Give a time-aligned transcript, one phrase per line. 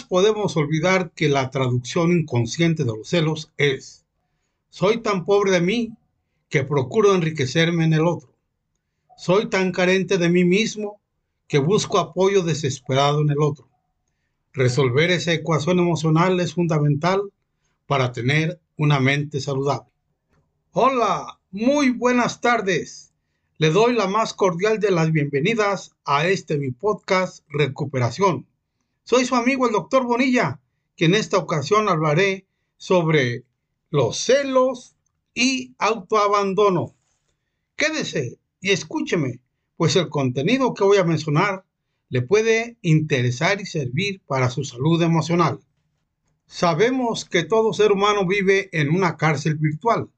[0.00, 4.06] Podemos olvidar que la traducción inconsciente de los celos es,
[4.70, 5.92] soy tan pobre de mí
[6.48, 8.34] que procuro enriquecerme en el otro.
[9.18, 10.98] Soy tan carente de mí mismo
[11.46, 13.68] que busco apoyo desesperado en el otro.
[14.54, 17.20] Resolver esa ecuación emocional es fundamental
[17.86, 19.90] para tener una mente saludable.
[20.70, 23.12] Hola, muy buenas tardes.
[23.58, 28.46] Le doy la más cordial de las bienvenidas a este mi podcast Recuperación
[29.04, 30.60] soy su amigo el doctor Bonilla,
[30.96, 33.44] que en esta ocasión hablaré sobre
[33.90, 34.96] los celos
[35.34, 36.94] y autoabandono.
[37.76, 39.40] Quédese y escúcheme,
[39.76, 41.64] pues el contenido que voy a mencionar
[42.08, 45.60] le puede interesar y servir para su salud emocional.
[46.46, 50.10] Sabemos que todo ser humano vive en una cárcel virtual.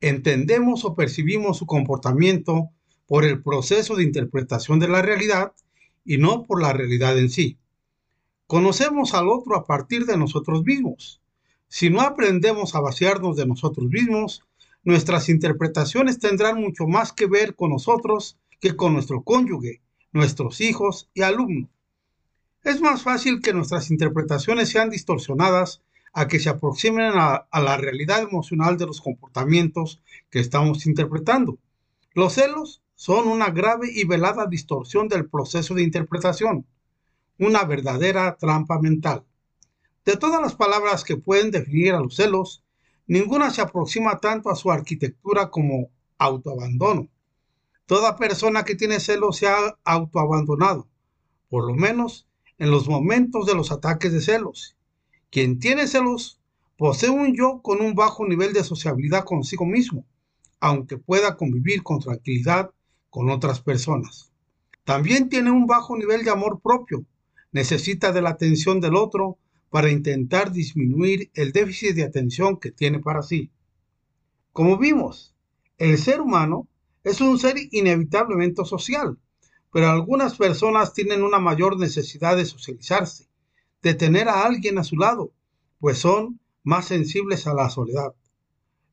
[0.00, 2.70] Entendemos o percibimos su comportamiento
[3.06, 5.52] por el proceso de interpretación de la realidad
[6.04, 7.59] y no por la realidad en sí.
[8.50, 11.20] Conocemos al otro a partir de nosotros mismos.
[11.68, 14.42] Si no aprendemos a vaciarnos de nosotros mismos,
[14.82, 21.08] nuestras interpretaciones tendrán mucho más que ver con nosotros que con nuestro cónyuge, nuestros hijos
[21.14, 21.70] y alumnos.
[22.64, 25.80] Es más fácil que nuestras interpretaciones sean distorsionadas
[26.12, 31.56] a que se aproximen a, la realidad emocional de los comportamientos que estamos interpretando.
[32.14, 36.66] Los celos son una grave y velada distorsión del proceso de interpretación
[37.40, 39.24] una verdadera trampa mental.
[40.04, 42.62] De todas las palabras que pueden definir a los celos,
[43.06, 47.08] ninguna se aproxima tanto a su arquitectura como autoabandono.
[47.86, 50.86] Toda persona que tiene celos se ha autoabandonado,
[51.48, 54.76] por lo menos en los momentos de los ataques de celos.
[55.30, 56.40] Quien tiene celos
[56.76, 60.04] posee un yo con un bajo nivel de sociabilidad consigo mismo,
[60.60, 62.70] aunque pueda convivir con tranquilidad
[63.08, 64.30] con otras personas.
[64.84, 67.04] También tiene un bajo nivel de amor propio,
[67.52, 69.38] necesita de la atención del otro
[69.70, 73.50] para intentar disminuir el déficit de atención que tiene para sí.
[74.52, 75.34] Como vimos,
[75.78, 76.68] el ser humano
[77.04, 79.18] es un ser inevitablemente social,
[79.72, 83.28] pero algunas personas tienen una mayor necesidad de socializarse,
[83.82, 85.32] de tener a alguien a su lado,
[85.78, 88.14] pues son más sensibles a la soledad.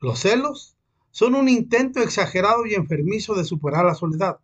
[0.00, 0.76] Los celos
[1.10, 4.40] son un intento exagerado y enfermizo de superar la soledad.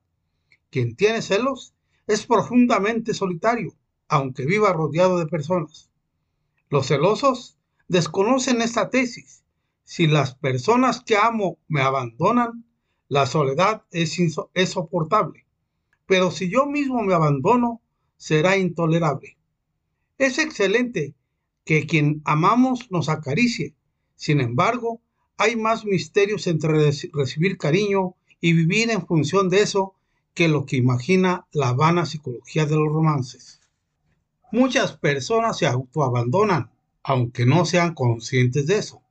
[0.71, 1.75] Quien tiene celos
[2.07, 3.75] es profundamente solitario
[4.09, 5.91] aunque viva rodeado de personas.
[6.71, 7.59] Los celosos
[7.89, 9.45] desconocen esta tesis.
[9.85, 12.65] Si las personas que amo me abandonan,
[13.09, 14.19] la soledad es,
[14.55, 15.47] es soportable.
[16.07, 17.81] Pero si yo mismo me abandono,
[18.17, 19.37] será intolerable.
[20.19, 21.15] Es excelente
[21.65, 23.75] que quien amamos nos acaricie.
[24.17, 25.01] Sin embargo,
[25.37, 29.95] hay más misterios entre recibir cariño y vivir en función de eso
[30.35, 33.58] que lo que imagina la vana psicología de los romances.
[34.51, 36.71] Muchas personas se autoabandonan,
[37.03, 39.03] aunque no sean conscientes de eso.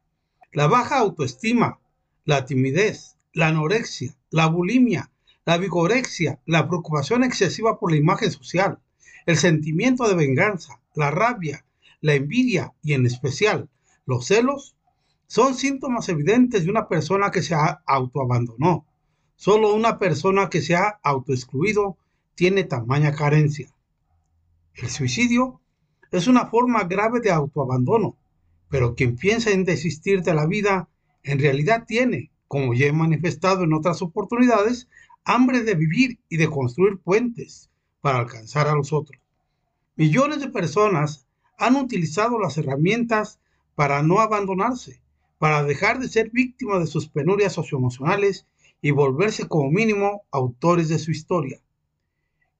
[0.52, 1.80] La baja autoestima,
[2.26, 5.12] la timidez, la anorexia, la bulimia,
[5.46, 8.80] la vigorexia, la preocupación excesiva por la imagen social,
[9.28, 11.66] el sentimiento de venganza, la rabia,
[12.02, 13.70] la envidia y en especial
[14.08, 14.76] los celos
[15.28, 17.56] son síntomas evidentes de una persona que se
[17.86, 18.86] autoabandonó.
[19.36, 21.98] Solo una persona que se ha autoexcluido
[22.34, 23.70] tiene tamaña carencia.
[24.78, 25.60] El suicidio
[26.12, 28.16] es una forma grave de autoabandono,
[28.70, 30.88] pero quien piensa en desistir de la vida
[31.24, 34.88] en realidad tiene, como ya he manifestado en otras oportunidades,
[35.26, 37.72] hambre de vivir y de construir puentes
[38.02, 39.20] para alcanzar a los otros.
[39.96, 41.26] Millones de personas
[41.58, 43.40] han utilizado las herramientas
[43.74, 45.02] para no abandonarse,
[45.40, 48.46] para dejar de ser víctimas de sus penurias socioemocionales
[48.80, 51.60] y volverse como mínimo autores de su historia.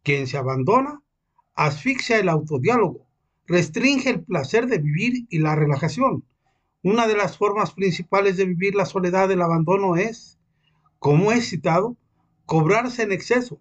[0.02, 1.04] Quien se abandona
[1.58, 3.08] asfixia el autodiálogo,
[3.48, 6.24] restringe el placer de vivir y la relajación.
[6.84, 10.38] Una de las formas principales de vivir la soledad del abandono es,
[11.00, 11.98] como he citado,
[12.46, 13.60] cobrarse en exceso,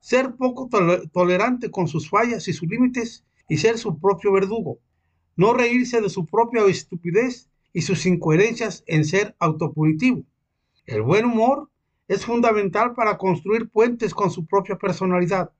[0.00, 0.70] ser poco
[1.12, 4.78] tolerante con sus fallas y sus límites y ser su propio verdugo,
[5.36, 10.24] no reírse de su propia estupidez y sus incoherencias en ser autopunitivo.
[10.86, 11.68] El buen humor
[12.08, 15.50] es fundamental para construir puentes con su propia personalidad.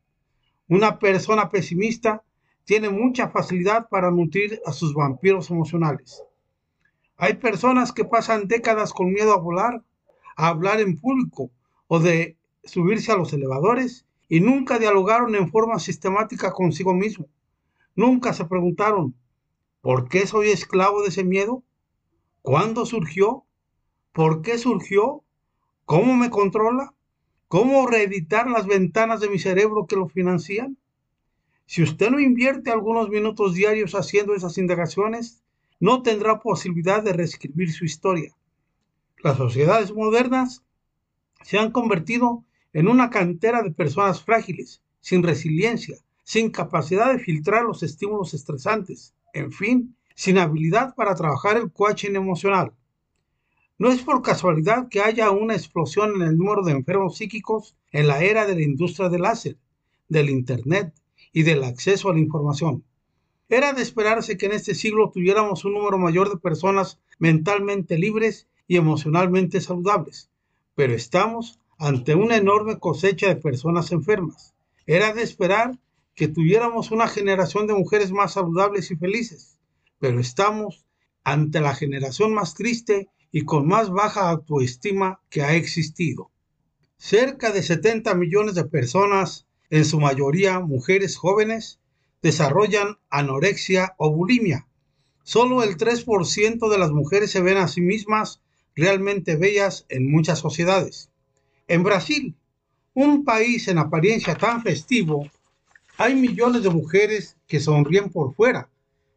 [0.69, 2.23] Una persona pesimista
[2.65, 6.23] tiene mucha facilidad para nutrir a sus vampiros emocionales.
[7.17, 9.83] Hay personas que pasan décadas con miedo a volar,
[10.37, 11.51] a hablar en público
[11.87, 17.27] o de subirse a los elevadores y nunca dialogaron en forma sistemática consigo mismo.
[17.95, 19.15] Nunca se preguntaron,
[19.83, 21.63] ¿por qué soy esclavo de ese miedo?
[22.41, 23.45] ¿Cuándo surgió?
[24.13, 25.23] ¿Por qué surgió?
[25.85, 26.94] ¿Cómo me controla?
[27.55, 30.77] ¿Cómo reeditar las ventanas de mi cerebro que lo financian?
[31.67, 35.41] Si usted no invierte algunos minutos diarios haciendo esas indagaciones,
[35.79, 38.35] no tendrá posibilidad de reescribir su historia.
[39.23, 40.65] Las sociedades modernas
[41.45, 47.63] se han convertido en una cantera de personas frágiles, sin resiliencia, sin capacidad de filtrar
[47.63, 52.73] los estímulos estresantes, en fin, sin habilidad para trabajar el coaching emocional.
[53.77, 58.07] No es por casualidad que haya una explosión en el número de enfermos psíquicos en
[58.07, 59.59] la era de la industria del láser,
[60.09, 60.95] del Internet
[61.33, 62.85] y del acceso a la información.
[63.49, 68.47] Era de esperarse que en este siglo tuviéramos un número mayor de personas mentalmente libres
[68.69, 70.31] y emocionalmente saludables,
[70.77, 74.55] pero estamos ante una enorme cosecha de personas enfermas.
[74.87, 75.81] Era de esperar
[76.15, 79.59] que tuviéramos una generación de mujeres más saludables y felices,
[79.99, 80.87] pero estamos
[81.25, 86.31] ante la generación más triste y con más baja autoestima que ha existido.
[86.99, 91.81] Cerca de 70 millones de personas, en su mayoría mujeres jóvenes,
[92.23, 94.69] desarrollan anorexia o bulimia.
[95.25, 98.41] Solo el 3% de las mujeres se ven a sí mismas
[98.77, 101.11] realmente bellas en muchas sociedades.
[101.67, 102.37] En Brasil,
[102.95, 105.29] un país en apariencia tan festivo,
[105.99, 108.69] hay millones de mujeres que sonríen por fuera,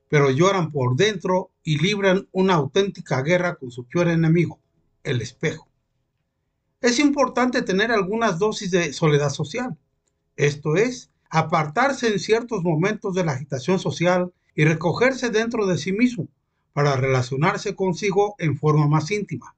[0.10, 4.60] pero lloran por dentro y libran una auténtica guerra con su peor enemigo,
[5.04, 5.68] el espejo.
[6.82, 9.78] Es importante tener algunas dosis de soledad social,
[10.36, 15.92] esto es, apartarse en ciertos momentos de la agitación social y recogerse dentro de sí
[15.92, 16.28] mismo
[16.74, 19.56] para relacionarse consigo en forma más íntima.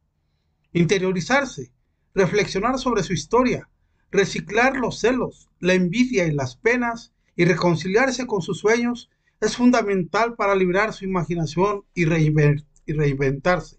[0.72, 1.72] Interiorizarse,
[2.16, 3.70] reflexionar sobre su historia,
[4.10, 9.10] reciclar los celos, la envidia y las penas y reconciliarse con sus sueños
[9.42, 13.78] es fundamental para liberar su imaginación y, reinventarse.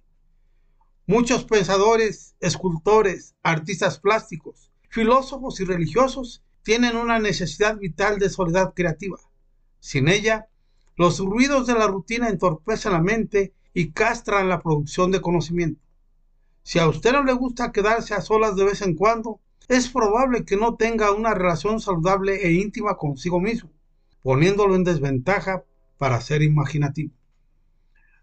[1.07, 9.19] Muchos pensadores, escultores, artistas plásticos, filósofos y religiosos tienen una necesidad vital de soledad creativa.
[9.81, 10.49] Sin ella,
[10.97, 15.81] los ruidos de la rutina entorpecen la mente y castran la producción de conocimiento.
[16.63, 20.45] Si a usted no le gusta quedarse a solas de vez en cuando, es probable
[20.45, 23.71] que no tenga una relación saludable e íntima consigo mismo,
[24.23, 25.65] poniéndolo en desventaja
[25.99, 27.13] para ser imaginativo.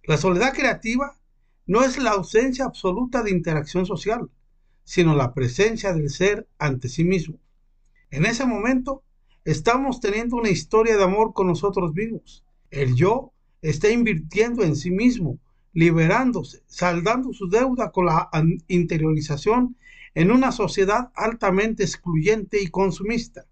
[0.03, 1.17] La soledad creativa
[1.65, 4.29] no es la ausencia absoluta de interacción social,
[4.83, 7.39] sino la presencia del ser ante sí mismo.
[8.09, 9.03] En ese momento,
[9.43, 12.45] estamos teniendo una historia de amor con nosotros mismos.
[12.71, 15.39] El yo está invirtiendo en sí mismo
[15.73, 18.29] liberándose, saldando su deuda con la
[18.67, 19.75] interiorización
[20.15, 23.45] en una sociedad altamente excluyente y consumista.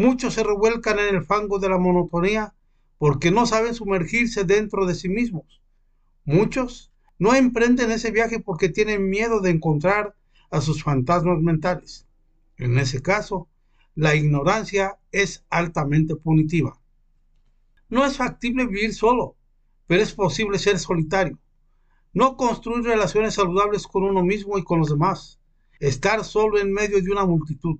[0.00, 2.54] Muchos se revuelcan en el fango de la monotonía
[2.96, 5.60] porque no saben sumergirse dentro de sí mismos.
[6.24, 10.14] Muchos no emprenden ese viaje porque tienen miedo de encontrar
[10.50, 12.06] a sus fantasmas mentales.
[12.56, 13.46] En ese caso,
[13.94, 16.80] la ignorancia es altamente punitiva.
[17.90, 19.36] No es factible vivir solo,
[19.86, 21.38] pero es posible ser solitario.
[22.14, 25.38] No construir relaciones saludables con uno mismo y con los demás.
[25.78, 27.78] Estar solo en medio de una multitud.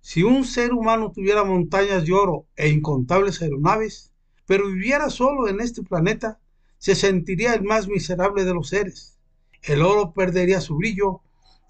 [0.00, 4.12] Si un ser humano tuviera montañas de oro e incontables aeronaves,
[4.46, 6.40] pero viviera solo en este planeta,
[6.78, 9.18] se sentiría el más miserable de los seres.
[9.62, 11.20] El oro perdería su brillo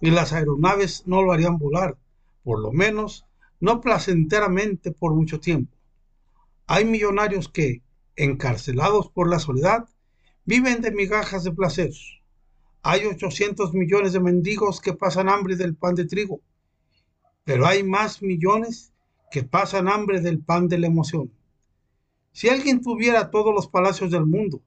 [0.01, 1.99] y las aeronaves no lo harían volar,
[2.45, 3.27] por lo menos
[3.59, 5.77] no placenteramente por mucho tiempo.
[6.67, 7.83] Hay millonarios que,
[8.15, 9.89] encarcelados por la soledad,
[10.45, 11.91] viven de migajas de placer.
[12.83, 16.41] Hay 800 millones de mendigos que pasan hambre del pan de trigo,
[17.45, 18.93] pero hay más millones
[19.31, 21.33] que pasan hambre del pan de la emoción.
[22.33, 24.63] Si alguien tuviera todos los palacios del mundo,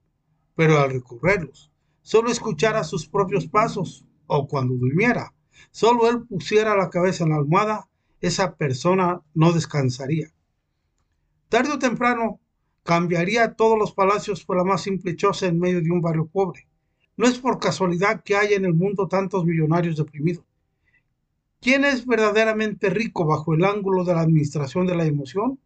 [0.55, 5.33] pero al recorrerlos, solo escuchara sus propios pasos, o cuando durmiera,
[5.71, 7.89] solo él pusiera la cabeza en la almohada,
[8.21, 10.33] esa persona no descansaría.
[11.49, 12.39] Tarde o temprano,
[12.83, 16.67] cambiaría todos los palacios por la más simple choza en medio de un barrio pobre.
[17.15, 20.45] No es por casualidad que haya en el mundo tantos millonarios deprimidos.
[21.63, 25.61] ¿Quién es verdaderamente rico bajo el ángulo de la administración de la emoción?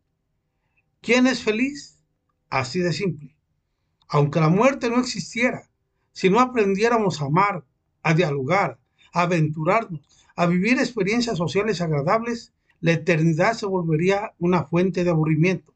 [1.01, 1.99] ¿Quién es feliz?
[2.51, 3.35] Así de simple.
[4.07, 5.71] Aunque la muerte no existiera,
[6.11, 7.65] si no aprendiéramos a amar,
[8.03, 8.77] a dialogar,
[9.11, 15.73] a aventurarnos, a vivir experiencias sociales agradables, la eternidad se volvería una fuente de aburrimiento.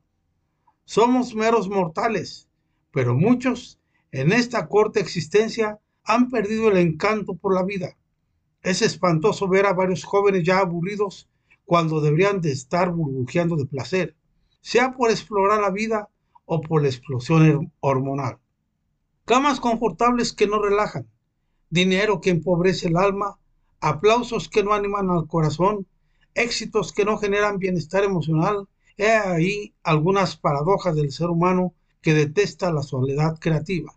[0.85, 2.47] Somos meros mortales,
[2.91, 3.79] pero muchos
[4.11, 7.97] en esta corta existencia han perdido el encanto por la vida.
[8.61, 11.27] Es espantoso ver a varios jóvenes ya aburridos
[11.65, 14.15] cuando deberían de estar burbujeando de placer,
[14.61, 16.09] sea por explorar la vida
[16.45, 18.37] o por la explosión hormonal.
[19.25, 21.07] Camas confortables que no relajan,
[21.69, 23.37] dinero que empobrece el alma,
[23.79, 25.87] aplausos que no animan al corazón,
[26.33, 32.71] éxitos que no generan bienestar emocional He ahí algunas paradojas del ser humano que detesta
[32.71, 33.93] la soledad creativa.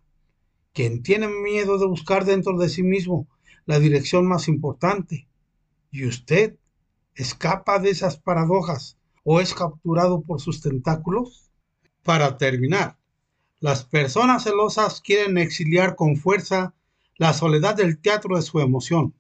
[0.72, 3.26] Quien tiene miedo de buscar dentro de sí mismo
[3.66, 5.28] la dirección más importante.
[5.90, 6.56] ¿Y usted
[7.14, 11.50] escapa de esas paradojas o es capturado por sus tentáculos?
[12.02, 12.98] Para terminar,
[13.60, 16.74] las personas celosas quieren exiliar con fuerza
[17.16, 19.14] la soledad del teatro de su emoción.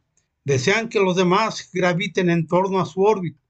[0.44, 3.40] Desean que los demás graviten en torno a su órbita.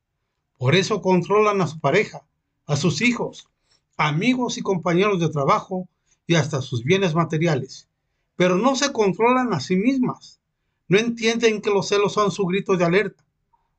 [0.59, 2.25] Por eso controlan a su pareja,
[2.67, 3.49] a sus hijos,
[3.97, 5.89] amigos y compañeros de trabajo
[6.27, 7.89] y hasta sus bienes materiales.
[8.37, 10.41] Pero no se controlan a sí mismas.
[10.89, 13.25] No entienden que los celos son su grito de alerta,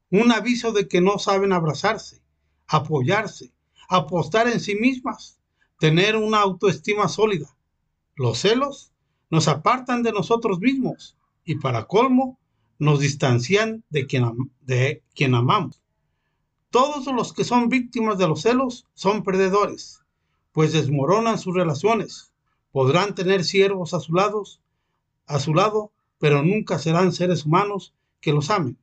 [0.09, 2.21] un aviso de que no saben abrazarse,
[2.67, 3.51] apoyarse,
[3.89, 5.39] apostar en sí mismas,
[5.79, 7.55] tener una autoestima sólida.
[8.15, 8.91] Los celos
[9.29, 12.39] nos apartan de nosotros mismos y para colmo
[12.79, 15.81] nos distancian de quien, de quien amamos.
[16.69, 20.01] Todos los que son víctimas de los celos son perdedores,
[20.51, 22.31] pues desmoronan sus relaciones.
[22.71, 24.43] Podrán tener siervos a su lado,
[25.27, 25.91] a su lado,
[26.25, 28.79] pero nunca serán seres humanos que los amen.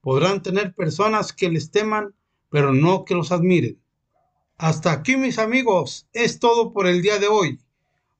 [0.00, 2.14] Podrán tener personas que les teman,
[2.48, 3.78] pero no que los admiren.
[4.56, 7.60] Hasta aquí, mis amigos, es todo por el día de hoy.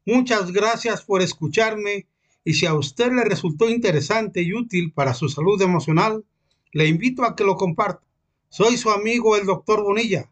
[0.05, 2.07] Muchas gracias por escucharme
[2.45, 6.27] y si a usted le resultó interesante y útil para su salud emocional,
[6.73, 8.07] le invito a que lo comparta.
[8.51, 10.31] Soy su amigo el doctor Bonilla.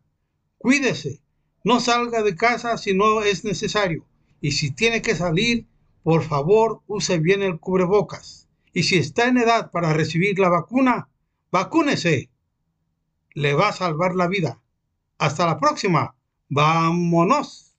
[0.59, 1.23] Cuídese,
[1.65, 4.05] no salga de casa si no es necesario
[4.43, 5.67] y si tiene que salir,
[6.05, 8.47] por favor use bien el cubrebocas.
[8.73, 11.09] Y si está en edad para recibir la vacuna,
[11.51, 12.31] vacúnese.
[13.33, 14.61] Le va a salvar la vida.
[15.19, 16.15] Hasta la próxima.
[16.49, 17.75] Vámonos.